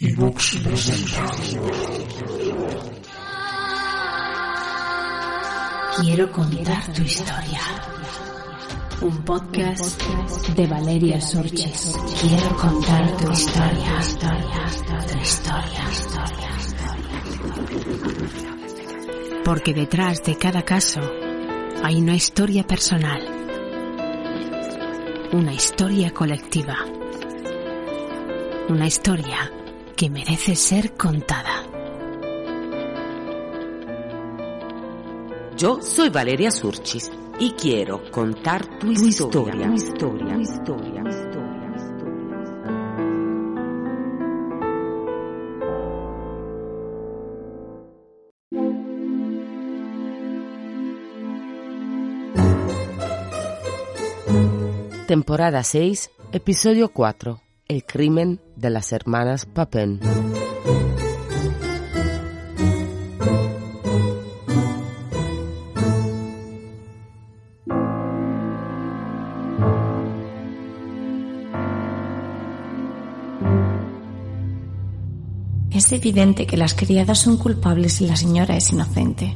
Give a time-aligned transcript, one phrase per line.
[0.00, 1.24] Evox presenta.
[6.00, 7.60] Quiero contar tu historia.
[9.02, 10.02] Un podcast
[10.56, 11.96] de Valeria Sorches.
[12.20, 14.00] Quiero contar tu historia.
[15.12, 15.84] Tu historia.
[19.44, 21.00] Porque detrás de cada caso
[21.84, 23.22] hay una historia personal.
[25.32, 26.78] Una historia colectiva.
[28.68, 29.53] Una historia
[29.96, 31.62] que merece ser contada.
[35.56, 39.66] Yo soy Valeria Surchis y quiero contar tu, historia.
[39.68, 40.34] Tu historia.
[40.34, 41.04] Tu historia.
[55.06, 57.43] Temporada 6, episodio 4.
[57.66, 59.98] El crimen de las hermanas Papin.
[75.70, 79.34] Es evidente que las criadas son culpables y la señora es inocente.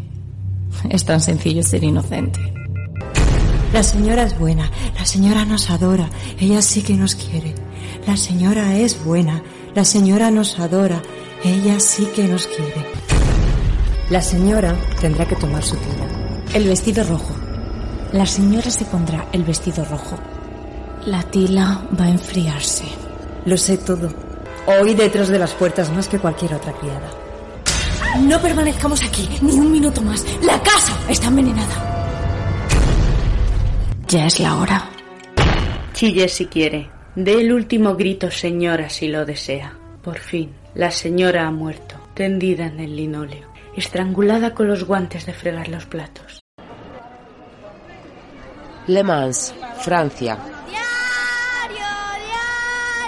[0.91, 2.53] Es tan sencillo ser inocente.
[3.73, 7.68] La señora es buena, la señora nos adora, ella sí que nos quiere.
[8.09, 9.43] La señora es buena,
[9.75, 11.03] la señora nos adora,
[11.45, 12.87] ella sí que nos quiere.
[14.09, 16.07] La señora tendrá que tomar su tila.
[16.55, 17.35] El vestido rojo.
[18.13, 20.19] La señora se pondrá el vestido rojo.
[21.05, 22.87] La tila va a enfriarse.
[23.45, 24.09] Lo sé todo.
[24.81, 27.11] Oí detrás de las puertas más que cualquier otra criada.
[28.23, 30.25] No permanezcamos aquí ni un minuto más.
[30.41, 32.73] La casa está envenenada.
[34.09, 34.89] Ya es la hora.
[35.93, 36.98] Chille si quiere.
[37.21, 39.77] Dé el último grito, señora, si lo desea.
[40.05, 45.33] Por fin, la señora ha muerto, tendida en el linóleo, estrangulada con los guantes de
[45.33, 46.39] fregar los platos.
[48.87, 50.39] Le Mans, Francia.
[50.69, 51.89] Diario,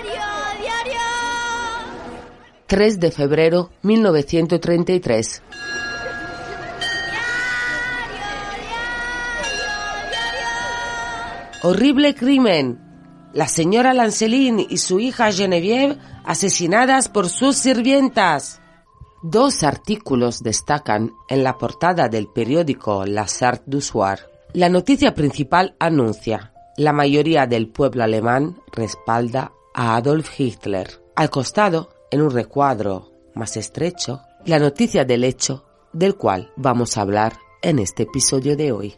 [0.02, 0.22] diario,
[0.58, 1.00] diario.
[2.66, 5.42] 3 de febrero 1933.
[11.62, 12.89] Horrible crimen.
[13.32, 18.60] La señora Lancelin y su hija Genevieve asesinadas por sus sirvientas.
[19.22, 24.18] Dos artículos destacan en la portada del periódico La Sartre du Soir.
[24.52, 30.88] La noticia principal anuncia la mayoría del pueblo alemán respalda a Adolf Hitler.
[31.14, 37.02] Al costado, en un recuadro más estrecho, la noticia del hecho del cual vamos a
[37.02, 38.94] hablar en este episodio de hoy.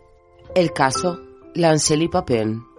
[0.55, 1.21] El caso
[1.55, 2.72] Lancely Papin.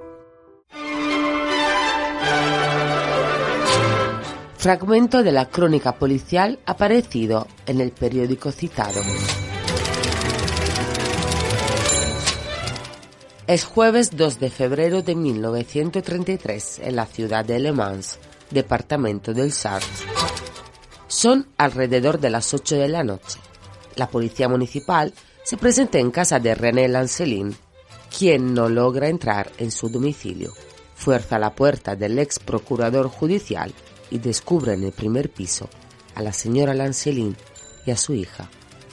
[4.63, 9.01] Fragmento de la crónica policial aparecido en el periódico citado.
[13.45, 18.19] Es jueves 2 de febrero de 1933 en la ciudad de Le Mans,
[18.51, 19.85] departamento del Sarthe.
[21.07, 23.39] Son alrededor de las 8 de la noche.
[23.97, 25.13] La policía municipal
[25.43, 27.53] se presenta en casa de René Lancelin,
[28.17, 30.53] quien no logra entrar en su domicilio.
[30.95, 33.73] Fuerza la puerta del ex procurador judicial
[34.13, 35.67] y descubre en el primer piso
[36.13, 37.35] a la señora Lancelin
[37.85, 38.47] y a su hija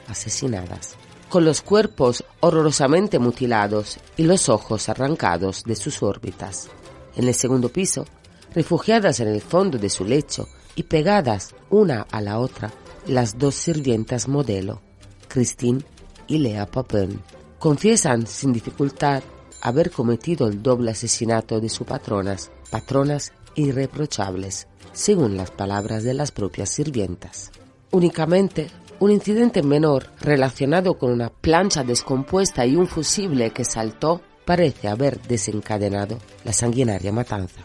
[0.09, 0.97] asesinadas,
[1.29, 6.69] con los cuerpos horrorosamente mutilados y los ojos arrancados de sus órbitas.
[7.15, 8.07] En el segundo piso,
[8.55, 12.73] refugiadas en el fondo de su lecho y pegadas una a la otra,
[13.07, 14.81] las dos sirvientas modelo,
[15.29, 15.85] Christine
[16.27, 17.21] y Lea Papin,
[17.59, 19.23] confiesan sin dificultad
[19.61, 26.33] haber cometido el doble asesinato de sus patronas, patronas irreprochables, según las palabras de las
[26.33, 27.51] propias sirvientas.
[27.91, 28.69] Únicamente
[29.01, 35.21] un incidente menor relacionado con una plancha descompuesta y un fusible que saltó parece haber
[35.23, 37.61] desencadenado la sanguinaria matanza.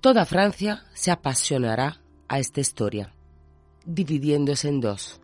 [0.00, 3.12] Toda Francia se apasionará a esta historia,
[3.84, 5.20] dividiéndose en dos.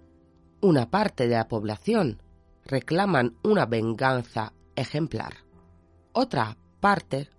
[0.61, 2.21] Una parte de la población
[2.65, 5.35] reclaman una venganza ejemplar.
[6.13, 7.31] Otra parte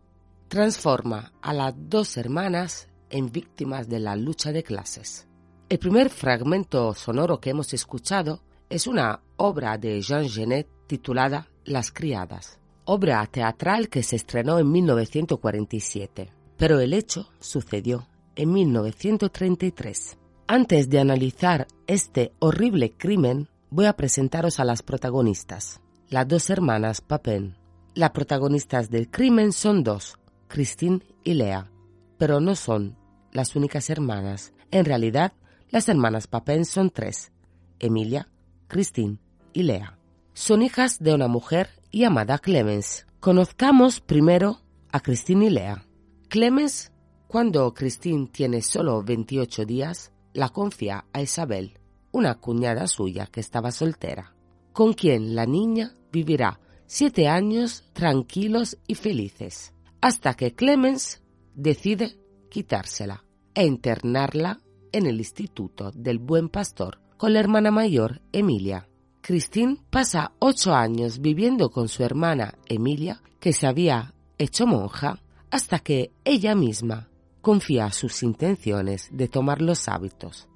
[0.48, 5.28] transforma a las dos hermanas en víctimas de la lucha de clases.
[5.68, 11.92] El primer fragmento sonoro que hemos escuchado es una obra de Jean Genet titulada Las
[11.92, 20.18] criadas, obra teatral que se estrenó en 1947 pero el hecho sucedió en 1933.
[20.48, 27.02] Antes de analizar este horrible crimen, voy a presentaros a las protagonistas, las dos hermanas
[27.02, 27.58] Papin.
[27.96, 30.18] Las protagonistas del crimen son dos,
[30.48, 31.70] Christine y Lea,
[32.18, 32.96] pero no son
[33.34, 34.54] las únicas hermanas.
[34.72, 35.34] En realidad,
[35.70, 37.32] las hermanas Papin son tres,
[37.80, 38.30] Emilia,
[38.68, 39.18] Christine
[39.52, 39.98] y Lea.
[40.34, 43.08] Son hijas de una mujer llamada Clemens.
[43.20, 44.62] Conozcamos primero
[44.92, 45.84] a Christine y Lea.
[46.30, 46.92] Clemens,
[47.28, 51.78] cuando Christine tiene solo 28 días, la confía a Isabel,
[52.12, 54.34] una cuñada suya que estaba soltera,
[54.72, 61.22] con quien la niña vivirá siete años tranquilos y felices, hasta que Clemens
[61.54, 62.18] decide
[62.50, 64.62] quitársela e internarla
[64.94, 68.88] en el Instituto del Buen Pastor con la hermana mayor Emilia.
[69.20, 75.20] Christine pasa ocho años viviendo con su hermana Emilia, que se había hecho monja,
[75.52, 77.10] hasta que ella misma
[77.48, 80.50] confía sus intenciones de tomar los hábitos.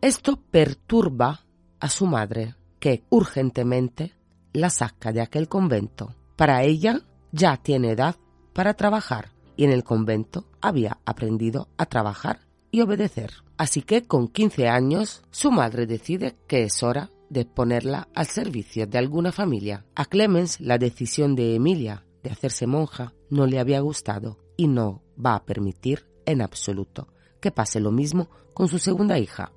[0.00, 1.44] Esto perturba
[1.80, 4.14] a su madre, que urgentemente
[4.52, 6.14] la saca de aquel convento.
[6.36, 7.00] Para ella
[7.32, 8.14] ya tiene edad
[8.52, 12.38] para trabajar y en el convento había aprendido a trabajar
[12.70, 13.32] y obedecer.
[13.56, 18.86] Así que con 15 años su madre decide que es hora de ponerla al servicio
[18.86, 19.84] de alguna familia.
[19.96, 25.02] A Clemens la decisión de Emilia de hacerse monja no le había gustado y no
[25.18, 27.08] va a permitir en absoluto
[27.40, 29.52] que pase lo mismo con su segunda hija.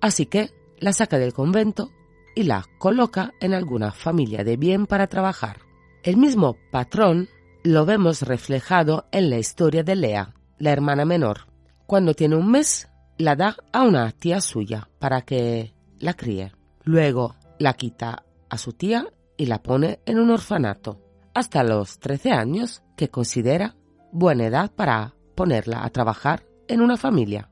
[0.00, 1.90] Así que la saca del convento
[2.34, 5.60] y la coloca en alguna familia de bien para trabajar.
[6.02, 7.28] El mismo patrón
[7.62, 11.46] lo vemos reflejado en la historia de Lea, la hermana menor.
[11.86, 16.52] Cuando tiene un mes, la da a una tía suya para que la críe.
[16.82, 19.06] Luego la quita a su tía
[19.36, 21.00] y la pone en un orfanato
[21.34, 23.76] hasta los 13 años que considera
[24.12, 27.50] buena edad para ponerla a trabajar en una familia.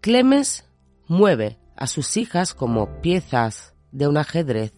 [0.00, 0.64] Clemens
[1.08, 4.72] mueve a sus hijas como piezas de un ajedrez,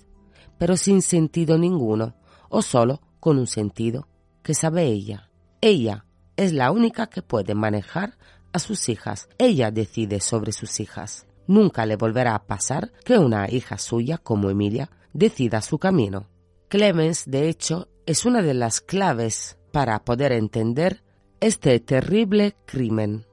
[0.59, 2.17] pero sin sentido ninguno,
[2.49, 4.09] o solo con un sentido
[4.43, 5.31] que sabe ella.
[5.61, 6.05] Ella
[6.37, 8.17] es la única que puede manejar
[8.53, 9.29] a sus hijas.
[9.39, 11.27] Ella decide sobre sus hijas.
[11.47, 16.29] Nunca le volverá a pasar que una hija suya como Emilia decida su camino.
[16.69, 21.03] Clemens, de hecho, es una de las claves para poder entender
[21.41, 23.25] este terrible crimen.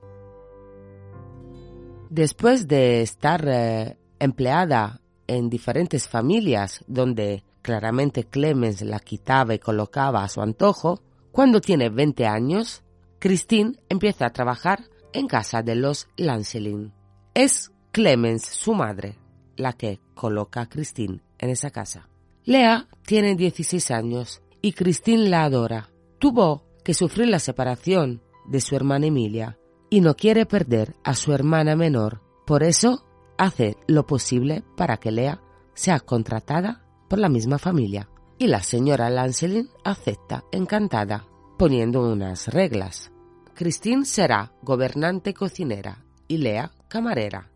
[2.10, 10.24] Después de estar eh, empleada en diferentes familias donde claramente Clemens la quitaba y colocaba
[10.24, 12.84] a su antojo, cuando tiene 20 años,
[13.20, 16.94] Christine empieza a trabajar en casa de los Lancelin.
[17.34, 19.18] Es Clemens, su madre,
[19.56, 22.08] la que coloca a Christine en esa casa.
[22.44, 25.90] Lea tiene 16 años y Christine la adora.
[26.20, 29.58] Tuvo que sufrir la separación de su hermana Emilia
[29.90, 32.22] y no quiere perder a su hermana menor.
[32.46, 33.04] Por eso
[33.38, 35.42] hace lo posible para que Lea
[35.74, 38.08] sea contratada por la misma familia.
[38.38, 41.26] Y la señora Lancelin acepta encantada,
[41.58, 43.12] poniendo unas reglas.
[43.56, 47.50] Christine será gobernante cocinera y Lea camarera.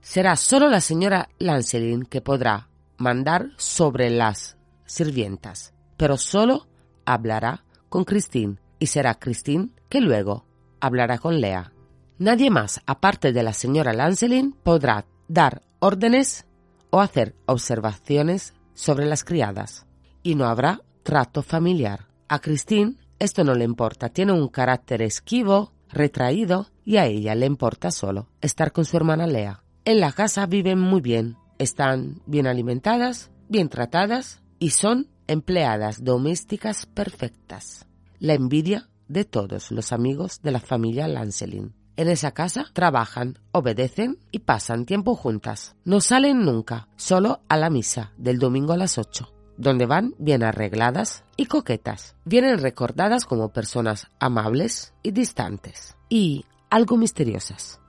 [0.00, 4.56] Será solo la señora Lancelin que podrá mandar sobre las
[4.86, 6.66] sirvientas, pero solo
[7.04, 10.44] hablará con Christine y será Christine que luego
[10.80, 11.72] hablará con Lea.
[12.18, 16.46] Nadie más, aparte de la señora Lancelin, podrá dar órdenes
[16.90, 19.86] o hacer observaciones sobre las criadas.
[20.24, 22.08] Y no habrá trato familiar.
[22.26, 27.46] A Christine esto no le importa, tiene un carácter esquivo, retraído, y a ella le
[27.46, 29.62] importa solo estar con su hermana Lea.
[29.84, 36.86] En la casa viven muy bien, están bien alimentadas, bien tratadas y son empleadas domésticas
[36.86, 37.86] perfectas.
[38.22, 41.74] La envidia de todos los amigos de la familia Lancelin.
[41.96, 45.74] En esa casa trabajan, obedecen y pasan tiempo juntas.
[45.84, 50.44] No salen nunca, solo a la misa del domingo a las 8, donde van bien
[50.44, 52.14] arregladas y coquetas.
[52.24, 57.80] Vienen recordadas como personas amables y distantes y algo misteriosas.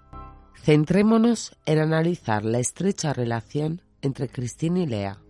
[0.63, 5.21] Centrémonos en analizar la estrecha relación entre Cristina y Lea.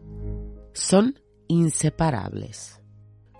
[0.71, 1.19] Son
[1.49, 2.79] inseparables.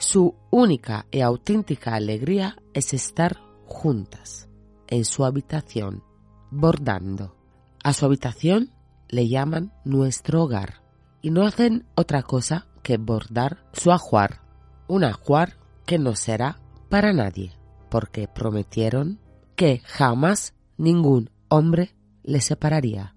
[0.06, 4.50] Su única y auténtica alegría es estar juntas
[4.88, 6.04] en su habitación,
[6.52, 7.38] bordando.
[7.86, 8.72] A su habitación
[9.08, 10.84] le llaman nuestro hogar
[11.22, 14.42] y no hacen otra cosa que bordar su ajuar,
[14.90, 15.56] un ajuar
[15.86, 17.54] que no será para nadie,
[17.90, 19.22] porque prometieron
[19.56, 23.16] que jamás ningún hombre le separaría.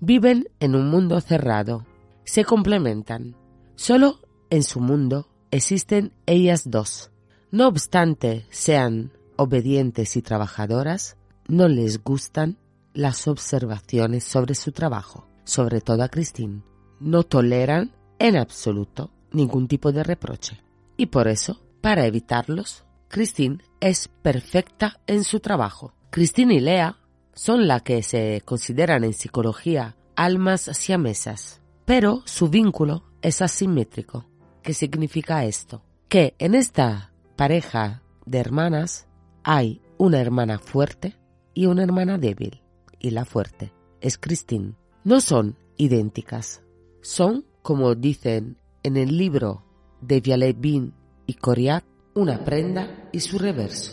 [0.00, 1.86] Viven en un mundo cerrado,
[2.24, 3.36] se complementan.
[3.74, 7.10] Solo en su mundo existen ellas dos.
[7.50, 11.16] No obstante sean obedientes y trabajadoras,
[11.48, 12.58] no les gustan
[12.94, 16.62] las observaciones sobre su trabajo, sobre todo a Christine.
[16.98, 20.62] No toleran en absoluto ningún tipo de reproche.
[20.96, 25.94] Y por eso, para evitarlos, Christine es perfecta en su trabajo.
[26.10, 26.96] Christine y Lea
[27.34, 34.24] son las que se consideran en psicología almas siamesas, pero su vínculo es asimétrico.
[34.66, 35.84] ¿Qué significa esto?
[36.08, 39.06] Que en esta pareja de hermanas
[39.44, 41.14] hay una hermana fuerte
[41.54, 42.64] y una hermana débil,
[42.98, 44.74] y la fuerte es Christine.
[45.04, 46.64] No son idénticas,
[47.00, 49.62] son, como dicen en el libro
[50.00, 50.94] de Vialet Bin
[51.26, 51.84] y Coriat,
[52.16, 53.92] una prenda y su reverso,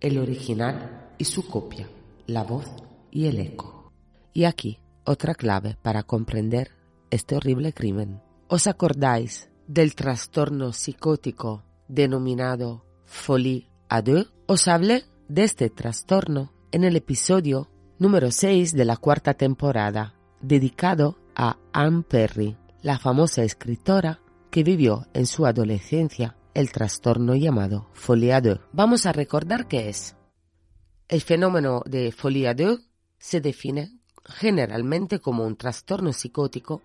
[0.00, 1.86] el original y su copia,
[2.26, 2.70] la voz
[3.10, 3.92] y el eco.
[4.32, 6.70] Y aquí otra clave para comprender
[7.10, 8.22] este horrible crimen.
[8.48, 14.26] ¿Os acordáis del trastorno psicótico denominado folie à deux?
[14.46, 17.68] Os hablé de este trastorno en el episodio
[17.98, 25.06] número 6 de la cuarta temporada, dedicado a Anne Perry, la famosa escritora que vivió
[25.14, 28.60] en su adolescencia el trastorno llamado folie à deux.
[28.72, 30.16] Vamos a recordar qué es.
[31.08, 32.80] El fenómeno de folie à deux
[33.18, 36.82] se define generalmente como un trastorno psicótico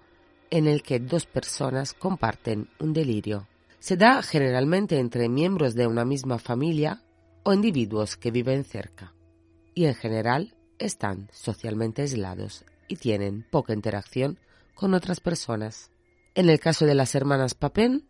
[0.51, 3.47] en el que dos personas comparten un delirio.
[3.79, 7.01] Se da generalmente entre miembros de una misma familia
[7.43, 9.13] o individuos que viven cerca
[9.73, 14.39] y en general están socialmente aislados y tienen poca interacción
[14.73, 15.91] con otras personas.
[16.35, 18.07] En el caso de las hermanas Papin,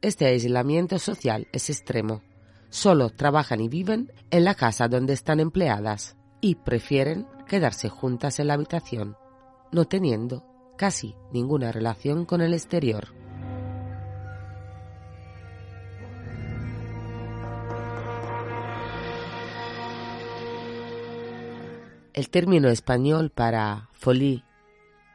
[0.00, 2.22] este aislamiento social es extremo.
[2.70, 8.48] Solo trabajan y viven en la casa donde están empleadas y prefieren quedarse juntas en
[8.48, 9.16] la habitación,
[9.70, 10.51] no teniendo
[10.82, 13.14] casi ninguna relación con el exterior.
[22.12, 24.42] El término español para folie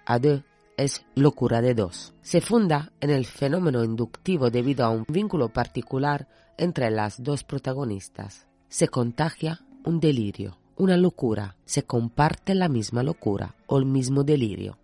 [0.05, 0.45] à deux
[0.77, 2.13] es locura de dos.
[2.21, 8.47] Se funda en el fenómeno inductivo debido a un vínculo particular entre las dos protagonistas.
[8.69, 14.77] Se contagia un delirio, una locura, se comparte la misma locura o el mismo delirio.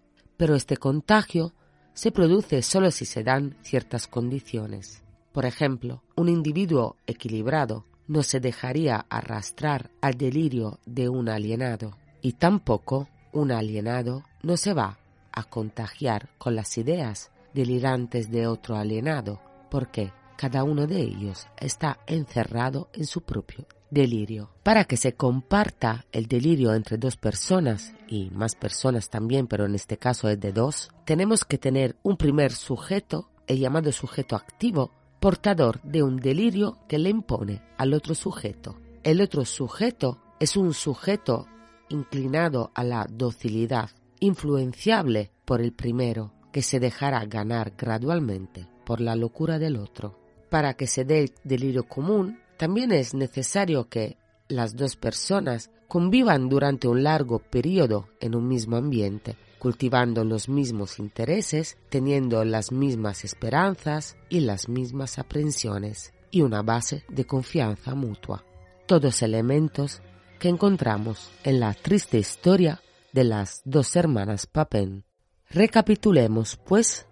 [0.44, 1.54] Pero este contagio
[1.94, 5.02] se produce solo si se dan ciertas condiciones.
[5.32, 12.34] Por ejemplo, un individuo equilibrado no se dejaría arrastrar al delirio de un alienado y
[12.34, 15.00] tampoco un alienado no se va
[15.32, 19.40] a contagiar con las ideas delirantes de otro alienado,
[19.72, 24.50] porque cada uno de ellos está encerrado en su propio delirio.
[24.64, 29.76] Para que se comparta el delirio entre dos personas, y más personas también, pero en
[29.76, 34.92] este caso es de dos, tenemos que tener un primer sujeto, el llamado sujeto activo,
[35.20, 38.76] portador de un delirio que le impone al otro sujeto.
[39.04, 41.48] El otro sujeto es un sujeto
[41.90, 49.16] inclinado a la docilidad, influenciable por el primero, que se dejará ganar gradualmente por la
[49.16, 50.20] locura del otro.
[50.50, 54.15] Para que se dé el delirio común, también es necesario que
[54.48, 60.98] las dos personas convivan durante un largo periodo en un mismo ambiente, cultivando los mismos
[60.98, 68.46] intereses, teniendo las mismas esperanzas y las mismas aprensiones, y una base de confianza mutua.
[68.86, 70.01] Todos elementos
[70.39, 72.79] que encontramos en la triste historia
[73.12, 75.03] de las dos hermanas Papen.
[75.50, 77.08] Recapitulemos, pues,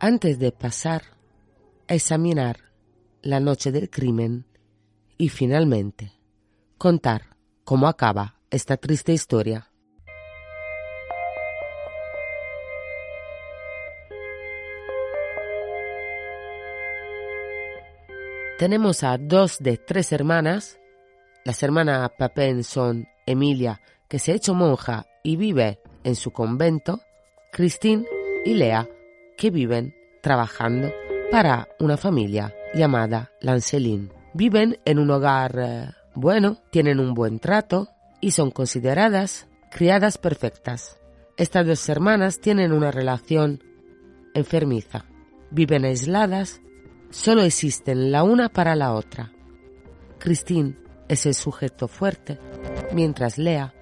[0.00, 1.02] antes de pasar
[1.86, 2.60] a examinar
[3.20, 4.46] la noche del crimen
[5.18, 6.12] y finalmente
[6.78, 9.70] contar cómo acaba esta triste historia.
[18.58, 20.78] Tenemos a dos de tres hermanas.
[21.44, 27.00] Las hermanas Papen son Emilia, que se ha hecho monja y vive en su convento,
[27.52, 28.06] Christine
[28.46, 28.88] y Lea,
[29.36, 30.90] que viven trabajando
[31.30, 34.15] para una familia llamada Lancelin.
[34.36, 37.88] Viven en un hogar eh, bueno, tienen un buen trato
[38.20, 40.98] y son consideradas criadas perfectas.
[41.38, 43.64] Estas dos hermanas tienen una relación
[44.34, 45.06] enfermiza.
[45.50, 46.60] Viven aisladas,
[47.08, 49.32] solo existen la una para la otra.
[50.18, 50.76] Christine
[51.08, 52.38] es el sujeto fuerte,
[52.92, 53.72] mientras Lea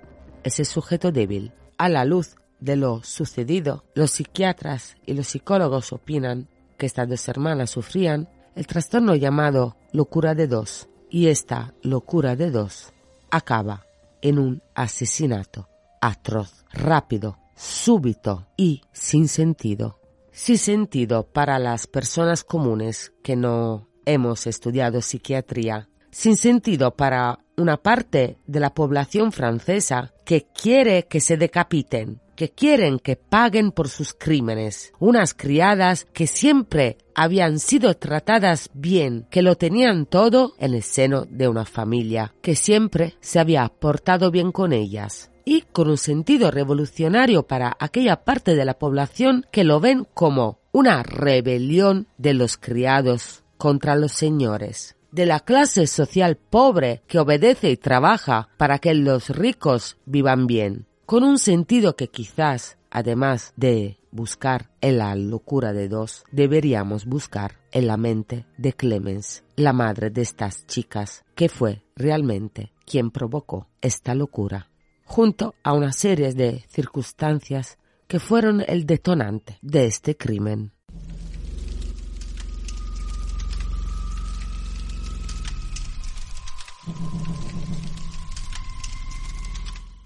[0.45, 1.53] es el sujeto débil.
[1.79, 6.47] A la luz de lo sucedido, los psiquiatras y los psicólogos opinan
[6.79, 12.51] que estas dos hermanas sufrían el trastorno llamado locura de dos, y esta locura de
[12.51, 12.93] dos
[13.31, 13.87] acaba
[14.23, 15.69] en un asesinato
[16.01, 19.99] atroz, rápido, súbito y sin sentido.
[20.33, 27.77] Sin sentido para las personas comunes que no hemos estudiado psiquiatría, sin sentido para una
[27.77, 33.89] parte de la población francesa que quiere que se decapiten, que quieren que paguen por
[33.89, 34.93] sus crímenes.
[34.99, 41.27] Unas criadas que siempre habían sido tratadas bien, que lo tenían todo en el seno
[41.29, 46.51] de una familia, que siempre se había portado bien con ellas y con un sentido
[46.51, 52.57] revolucionario para aquella parte de la población que lo ven como una rebelión de los
[52.57, 58.95] criados contra los señores de la clase social pobre que obedece y trabaja para que
[58.95, 65.73] los ricos vivan bien, con un sentido que quizás, además de buscar en la locura
[65.73, 71.49] de dos, deberíamos buscar en la mente de Clemens, la madre de estas chicas, que
[71.49, 74.69] fue realmente quien provocó esta locura,
[75.05, 77.79] junto a una serie de circunstancias
[78.09, 80.73] que fueron el detonante de este crimen.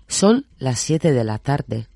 [0.06, 1.86] Son las 7 de la tarde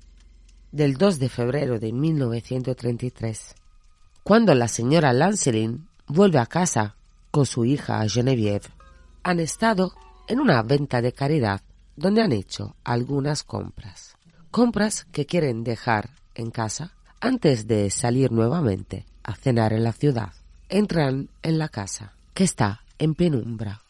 [0.71, 3.55] del 2 de febrero de 1933,
[4.23, 6.95] cuando la señora Lancelin vuelve a casa
[7.31, 8.67] con su hija Genevieve.
[9.23, 9.93] Han estado
[10.27, 11.61] en una venta de caridad
[11.95, 14.15] donde han hecho algunas compras.
[14.51, 20.33] Compras que quieren dejar en casa antes de salir nuevamente a cenar en la ciudad.
[20.69, 23.81] Entran en la casa, que está en penumbra.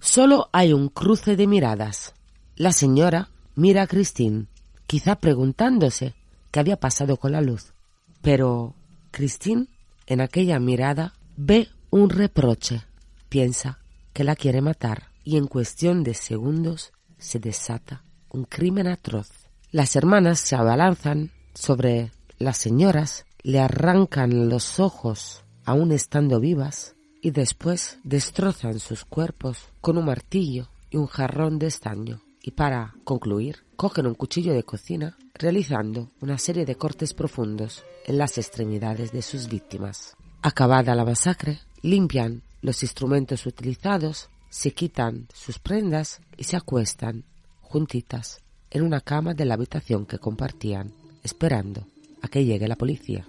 [0.00, 2.14] Solo hay un cruce de miradas
[2.60, 4.44] la señora mira a Christine,
[4.86, 6.14] quizá preguntándose
[6.50, 7.72] qué había pasado con la luz.
[8.20, 8.74] Pero
[9.12, 9.68] Christine,
[10.06, 12.82] en aquella mirada, ve un reproche.
[13.30, 13.78] Piensa
[14.12, 19.30] que la quiere matar y en cuestión de segundos se desata un crimen atroz.
[19.70, 27.30] Las hermanas se abalanzan sobre las señoras, le arrancan los ojos aún estando vivas y
[27.30, 33.64] después destrozan sus cuerpos con un martillo y un jarrón de estaño y para concluir
[33.76, 39.22] cogen un cuchillo de cocina realizando una serie de cortes profundos en las extremidades de
[39.22, 40.16] sus víctimas.
[40.42, 47.24] Acabada la masacre, limpian los instrumentos utilizados, se quitan sus prendas y se acuestan
[47.62, 51.86] juntitas en una cama de la habitación que compartían, esperando
[52.22, 53.26] a que llegue la policía.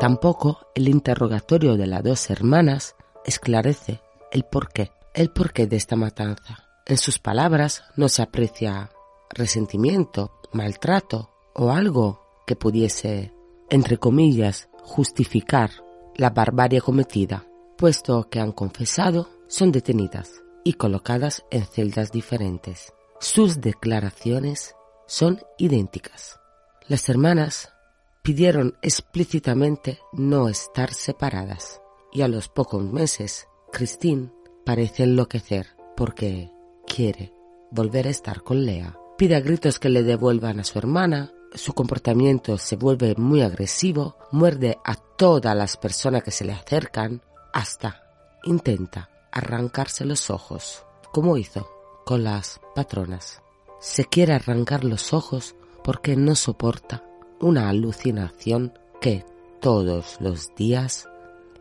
[0.00, 4.00] Tampoco el interrogatorio de las dos hermanas esclarece
[4.32, 6.64] el porqué, el porqué de esta matanza.
[6.86, 8.88] En sus palabras no se aprecia
[9.28, 13.34] resentimiento, maltrato o algo que pudiese,
[13.68, 15.70] entre comillas, justificar
[16.16, 17.44] la barbarie cometida,
[17.76, 20.30] puesto que han confesado, son detenidas
[20.64, 22.94] y colocadas en celdas diferentes.
[23.20, 24.74] Sus declaraciones
[25.06, 26.40] son idénticas.
[26.88, 27.74] Las hermanas
[28.22, 31.80] pidieron explícitamente no estar separadas
[32.12, 34.30] y a los pocos meses Christine
[34.64, 36.50] parece enloquecer porque
[36.86, 37.32] quiere
[37.70, 38.98] volver a estar con Lea.
[39.16, 44.16] Pide a gritos que le devuelvan a su hermana, su comportamiento se vuelve muy agresivo,
[44.32, 48.02] muerde a todas las personas que se le acercan, hasta
[48.44, 51.68] intenta arrancarse los ojos, como hizo
[52.04, 53.42] con las patronas.
[53.80, 57.04] Se quiere arrancar los ojos porque no soporta
[57.40, 59.24] una alucinación que
[59.60, 61.08] todos los días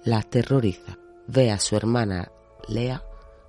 [0.04, 0.98] la aterroriza.
[1.28, 2.32] Ve a su hermana
[2.68, 3.04] Lea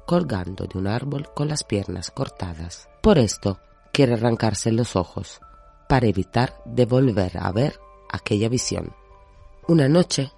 [0.07, 2.88] colgando de un árbol con las piernas cortadas.
[3.03, 3.59] Por esto
[3.93, 5.40] quiere arrancarse los ojos
[5.88, 7.79] para evitar de volver a ver
[8.11, 8.93] aquella visión.
[9.66, 10.31] Una noche,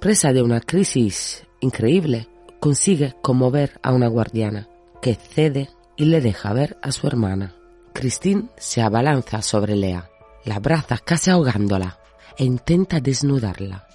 [0.00, 4.68] presa de una crisis increíble, consigue conmover a una guardiana
[5.00, 7.54] que cede y le deja ver a su hermana.
[7.92, 10.10] Christine se abalanza sobre Lea
[10.44, 11.98] la abraza casi ahogándola
[12.36, 13.86] e intenta desnudarla,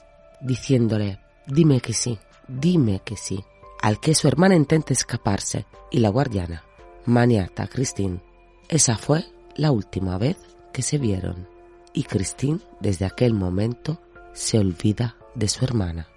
[0.41, 3.43] diciéndole, dime que sí, dime que sí,
[3.81, 6.63] al que su hermana intenta escaparse y la guardiana
[7.05, 8.21] maniata a Christine.
[8.67, 10.37] Esa fue la última vez
[10.73, 11.47] que se vieron
[11.93, 13.99] y Christine desde aquel momento
[14.33, 16.07] se olvida de su hermana.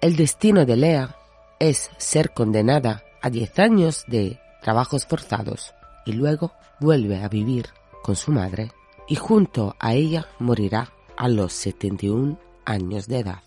[0.00, 1.16] El destino de Lea
[1.58, 5.74] es ser condenada a 10 años de trabajos forzados
[6.06, 7.66] y luego vuelve a vivir
[8.02, 8.72] con su madre
[9.10, 13.42] y junto a ella morirá a los 71 años de edad.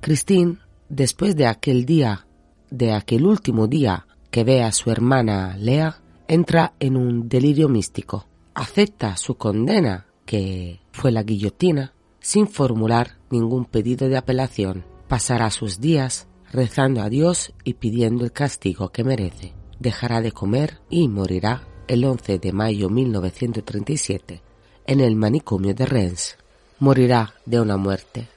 [0.00, 2.26] Christine, después de aquel día,
[2.70, 8.26] de aquel último día que ve a su hermana Lea, entra en un delirio místico.
[8.54, 14.84] Acepta su condena, que fue la guillotina, sin formular ningún pedido de apelación.
[15.06, 19.54] Pasará sus días rezando a Dios y pidiendo el castigo que merece.
[19.78, 24.42] Dejará de comer y morirá el 11 de mayo de 1937
[24.86, 26.36] en el manicomio de Rennes.
[26.78, 28.28] Morirá de una muerte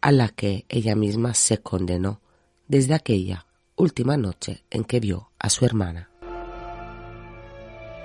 [0.00, 2.20] a la que ella misma se condenó
[2.68, 6.10] desde aquella última noche en que vio a su hermana.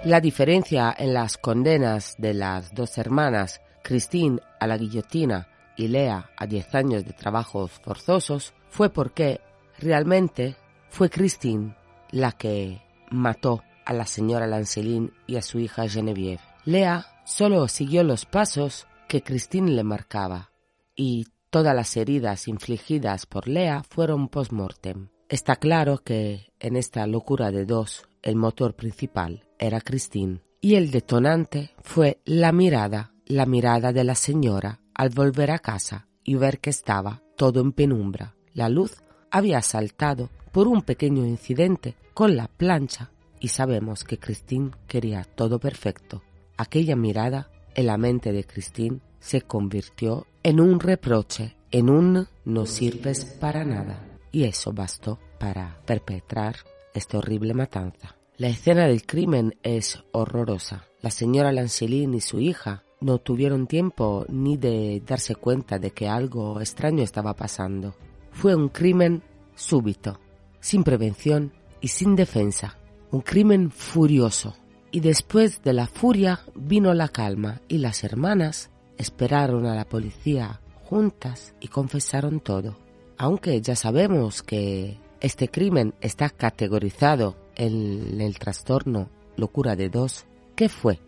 [0.04, 6.30] La diferencia en las condenas de las dos hermanas, Christine a la guillotina y Lea
[6.38, 9.40] a 10 años de trabajos forzosos, fue porque
[9.78, 10.56] realmente
[10.90, 11.78] fue Christine
[12.10, 12.82] la que
[13.12, 16.42] mató a la señora Lancelin y a su hija Genevieve.
[16.66, 20.50] Lea solo siguió los pasos que Christine le marcaba
[20.96, 25.10] y todas las heridas infligidas por Lea fueron post-mortem.
[25.30, 30.90] Está claro que en esta locura de dos el motor principal era Christine y el
[30.90, 36.60] detonante fue la mirada, la mirada de la señora al volver a casa y ver
[36.60, 38.36] que estaba todo en penumbra.
[38.54, 44.72] La luz había saltado por un pequeño incidente con la plancha y sabemos que Christine
[44.88, 46.22] quería todo perfecto.
[46.58, 52.66] Aquella mirada en la mente de Christine se convirtió en un reproche, en un no
[52.66, 54.06] sirves para nada.
[54.32, 56.58] Y eso bastó para perpetrar
[56.94, 58.16] esta horrible matanza.
[58.38, 60.86] La escena del crimen es horrorosa.
[61.02, 66.08] La señora Lancelin y su hija no tuvieron tiempo ni de darse cuenta de que
[66.08, 67.96] algo extraño estaba pasando.
[68.34, 69.24] Fue un crimen
[69.56, 70.20] súbito,
[70.60, 72.78] sin prevención y sin defensa
[73.14, 74.56] un crimen furioso.
[74.92, 80.62] Y después de la furia vino la calma y las hermanas esperaron a la policía
[80.84, 82.78] juntas y confesaron todo.
[83.18, 90.70] Aunque ya sabemos que este crimen está categorizado en el trastorno locura de dos, ¿qué
[90.70, 91.00] fue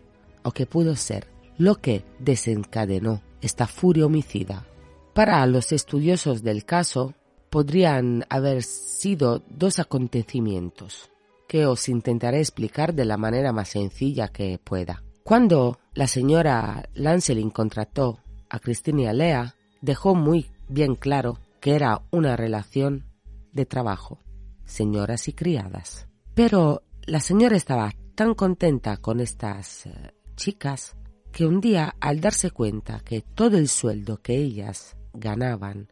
[0.44, 1.26] o qué pudo ser
[1.58, 4.64] lo que desencadenó esta furia homicida?
[5.16, 7.14] Para los estudiosos del caso,
[7.48, 11.08] podrían haber sido dos acontecimientos
[11.48, 15.02] que os intentaré explicar de la manera más sencilla que pueda.
[15.24, 18.18] Cuando la señora Lancelin contrató
[18.50, 23.06] a Cristina y a Lea, dejó muy bien claro que era una relación
[23.52, 24.18] de trabajo,
[24.66, 26.08] señoras y criadas.
[26.34, 30.94] Pero la señora estaba tan contenta con estas eh, chicas
[31.32, 35.88] que un día, al darse cuenta que todo el sueldo que ellas ganaban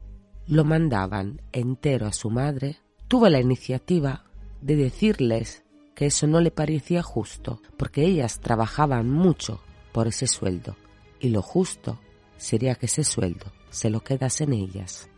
[0.47, 2.77] lo mandaban entero a su madre,
[3.09, 4.25] tuvo la iniciativa
[4.61, 9.61] de decirles que eso no le parecía justo, porque ellas trabajaban mucho
[9.93, 10.77] por ese sueldo,
[11.21, 11.99] y lo justo
[12.37, 15.09] sería que ese sueldo se lo quedasen ellas.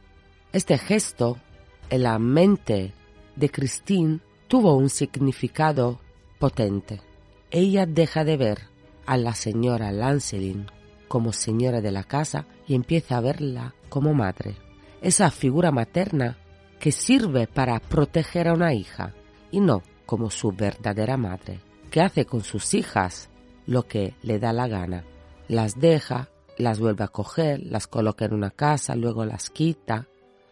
[0.52, 1.38] Este gesto,
[1.90, 2.92] en la mente
[3.36, 5.98] de Christine, tuvo un significado
[6.38, 7.00] potente.
[7.50, 8.58] Ella deja de ver
[9.06, 10.66] a la señora Lancelin
[11.08, 14.56] como señora de la casa y empieza a verla como madre.
[15.00, 16.36] Esa figura materna
[16.78, 19.14] que sirve para proteger a una hija
[19.50, 23.28] y no como su verdadera madre, que hace con sus hijas
[23.66, 25.04] lo que le da la gana.
[25.48, 30.06] Las deja, las vuelve a coger, las coloca en una casa, luego las quita,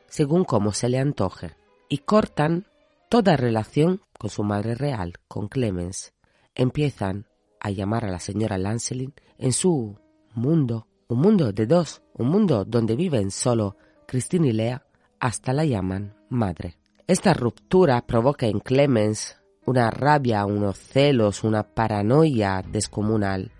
[0.08, 1.56] según como se le antoje,
[1.88, 2.66] y cortan
[3.08, 6.12] toda relación con su madre real, con Clemens.
[6.54, 7.26] Empiezan
[7.60, 9.98] a llamar a la señora Lancelin en su
[10.34, 14.84] mundo, un mundo de dos, un mundo donde viven solo Christine y Lea,
[15.20, 16.76] hasta la llaman madre.
[17.06, 23.52] Esta ruptura provoca en Clemens una rabia, unos celos, una paranoia descomunal.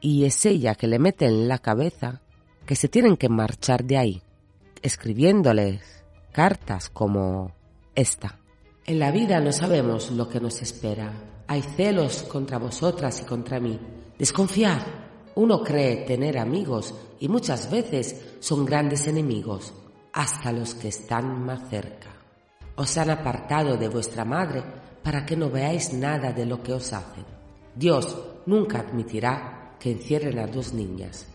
[0.00, 2.22] Y es ella que le mete en la cabeza
[2.64, 4.22] que se tienen que marchar de ahí,
[4.80, 5.82] escribiéndoles
[6.32, 7.52] cartas como
[7.94, 8.38] esta.
[8.86, 11.12] En la vida no sabemos lo que nos espera.
[11.46, 13.78] Hay celos contra vosotras y contra mí.
[14.18, 15.01] Desconfiad.
[15.34, 19.72] Uno cree tener amigos y muchas veces son grandes enemigos,
[20.12, 22.10] hasta los que están más cerca.
[22.76, 24.62] Os han apartado de vuestra madre
[25.02, 27.24] para que no veáis nada de lo que os hacen.
[27.74, 28.16] Dios
[28.46, 31.26] nunca admitirá que encierren a dos niñas.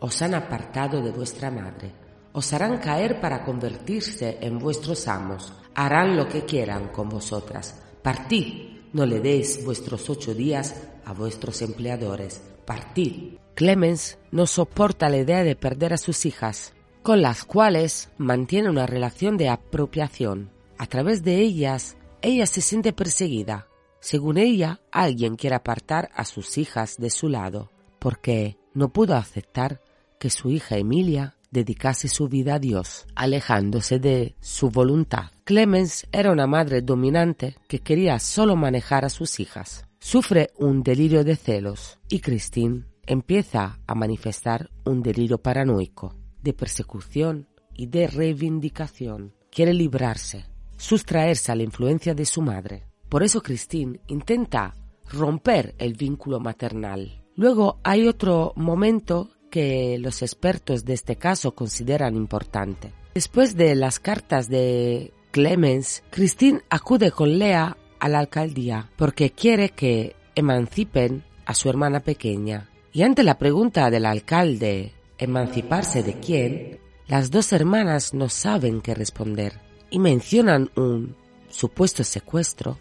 [0.00, 1.92] Os han apartado de vuestra madre.
[2.32, 5.52] Os harán caer para convertirse en vuestros amos.
[5.74, 7.74] Harán lo que quieran con vosotras.
[8.02, 8.70] Partid.
[8.92, 10.74] No le deis vuestros ocho días
[11.04, 12.42] a vuestros empleadores.
[12.64, 13.38] Partid.
[13.54, 18.86] Clemens no soporta la idea de perder a sus hijas, con las cuales mantiene una
[18.86, 20.50] relación de apropiación.
[20.78, 23.68] A través de ellas, ella se siente perseguida.
[24.00, 29.80] Según ella, alguien quiere apartar a sus hijas de su lado, porque no pudo aceptar
[30.18, 35.30] que su hija Emilia dedicase su vida a Dios, alejándose de su voluntad.
[35.44, 39.84] Clemens era una madre dominante que quería solo manejar a sus hijas.
[40.04, 47.46] Sufre un delirio de celos y Christine empieza a manifestar un delirio paranoico, de persecución
[47.72, 49.32] y de reivindicación.
[49.48, 52.88] Quiere librarse, sustraerse a la influencia de su madre.
[53.08, 54.74] Por eso Christine intenta
[55.08, 57.22] romper el vínculo maternal.
[57.36, 62.92] Luego hay otro momento que los expertos de este caso consideran importante.
[63.14, 69.68] Después de las cartas de Clemens, Christine acude con Lea a la alcaldía porque quiere
[69.68, 72.68] que emancipen a su hermana pequeña.
[72.92, 76.80] Y ante la pregunta del alcalde, ¿emanciparse de quién?
[77.06, 81.14] Las dos hermanas no saben qué responder y mencionan un
[81.48, 82.76] supuesto secuestro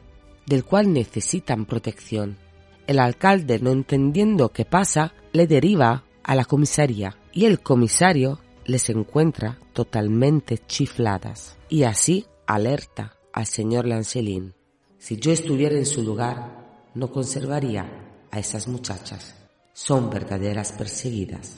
[0.47, 2.37] del cual necesitan protección.
[2.87, 8.89] El alcalde, no entendiendo qué pasa, le deriva a la comisaría y el comisario les
[8.89, 14.55] encuentra totalmente chifladas y así alerta al señor Lancelin.
[15.01, 19.33] Si yo estuviera en su lugar, no conservaría a esas muchachas.
[19.73, 21.55] Son verdaderas perseguidas.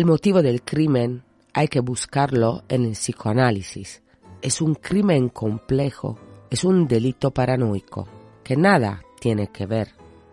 [0.00, 4.02] El motivo del crimen hay que buscarlo en el psicoanálisis.
[4.40, 8.08] Es un crimen complejo, es un delito paranoico,
[8.42, 9.90] que nada tiene que ver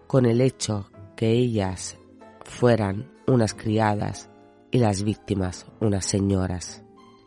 [0.08, 1.98] con el hecho que ellas
[2.46, 4.30] fueran unas criadas
[4.72, 6.82] y las víctimas unas señoras.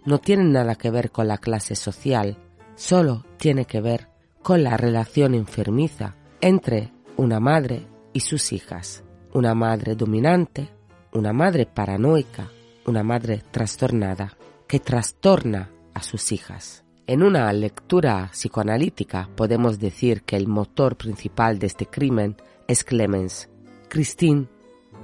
[0.07, 2.38] No tiene nada que ver con la clase social,
[2.74, 4.09] solo tiene que ver
[4.42, 10.80] con la relación enfermiza entre una madre y sus hijas, una madre dominante
[11.12, 12.49] una madre paranoica,
[12.87, 16.85] una madre trastornada, que trastorna a sus hijas.
[17.07, 22.37] En una lectura psicoanalítica podemos decir que el motor principal de este crimen
[22.68, 23.49] es Clemens.
[23.88, 24.46] Christine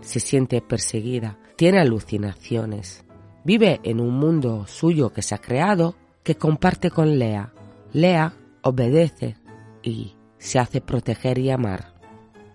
[0.03, 3.05] se siente perseguida, tiene alucinaciones,
[3.45, 7.53] vive en un mundo suyo que se ha creado que comparte con Lea.
[7.93, 9.37] Lea obedece
[9.83, 11.95] y se hace proteger y amar.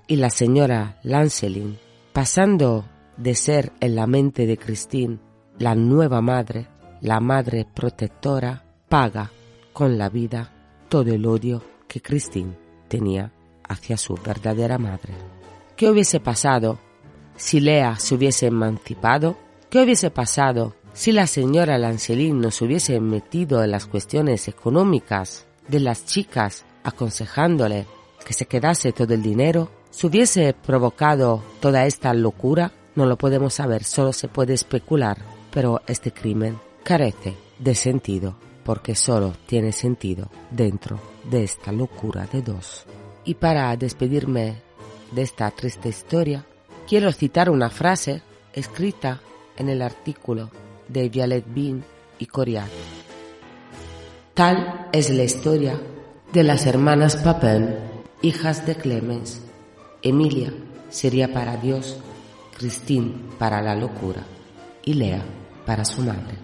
[0.08, 1.78] Y la señora Lancelin,
[2.14, 2.86] pasando
[3.22, 5.20] de ser en la mente de Christine
[5.60, 6.68] la nueva madre,
[7.02, 9.32] la madre protectora, paga
[9.74, 10.52] con la vida
[10.90, 12.58] todo el odio que Christine
[12.88, 13.32] tenía
[13.68, 15.14] hacia su verdadera madre.
[15.76, 16.80] ¿Qué hubiese pasado
[17.36, 19.38] si Lea se hubiese emancipado?
[19.70, 25.46] ¿Qué hubiese pasado si la señora Lancelin no se hubiese metido en las cuestiones económicas
[25.68, 27.86] de las chicas aconsejándole
[28.26, 29.70] que se quedase todo el dinero?
[29.92, 32.72] ¿Se hubiese provocado toda esta locura?
[32.96, 35.18] No lo podemos saber, solo se puede especular,
[35.52, 41.00] pero este crimen carece de sentido porque solo tiene sentido dentro
[41.30, 42.86] de esta locura de dos.
[43.24, 44.62] Y para despedirme
[45.12, 46.46] de esta triste historia,
[46.88, 48.22] quiero citar una frase
[48.54, 49.22] escrita
[49.58, 50.50] en el artículo
[50.88, 51.84] de Violet Bean
[52.20, 52.70] y Coriat.
[54.34, 55.80] Tal es la historia
[56.34, 57.76] de las hermanas Papin,
[58.22, 59.42] hijas de Clemens.
[60.02, 60.54] Emilia
[60.90, 61.98] sería para Dios
[62.58, 64.24] Christine para la locura
[64.84, 65.24] y Lea
[65.66, 66.38] para su madre.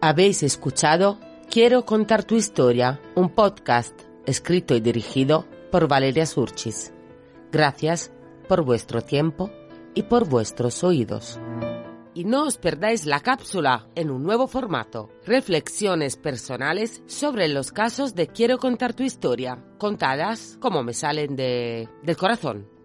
[0.00, 1.18] Habéis escuchado
[1.50, 6.92] Quiero contar tu historia, un podcast escrito y dirigido por Valeria Surchis.
[7.50, 8.10] Gracias
[8.48, 9.50] por vuestro tiempo
[9.94, 11.40] y por vuestros oídos
[12.16, 15.10] y no os perdáis la cápsula en un nuevo formato.
[15.26, 21.90] Reflexiones personales sobre los casos de Quiero contar tu historia, contadas como me salen de,
[22.02, 22.75] del corazón.